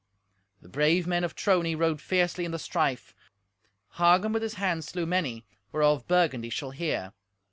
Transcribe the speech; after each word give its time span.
The 0.63 0.67
brave 0.67 1.05
men 1.05 1.23
of 1.23 1.35
Trony 1.35 1.75
rode 1.77 2.01
fiercely 2.01 2.43
in 2.43 2.49
the 2.49 2.57
strife. 2.57 3.13
Hagen 3.99 4.33
with 4.33 4.41
his 4.41 4.55
hand 4.55 4.83
slew 4.83 5.05
many, 5.05 5.45
whereof 5.71 6.07
Burgundy 6.07 6.49
shall 6.49 6.71
hear. 6.71 7.13